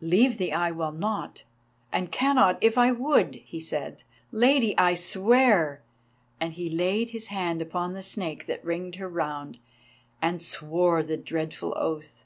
[0.00, 1.44] "Leave thee I will not,
[1.92, 4.02] and cannot if I would," he said.
[4.32, 5.82] "Lady, I swear!"
[6.40, 9.60] And he laid his hand upon the Snake that ringed her round,
[10.20, 12.24] and swore the dreadful oath.